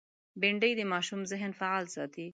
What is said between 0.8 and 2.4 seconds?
ماشوم ذهن فعال ساتي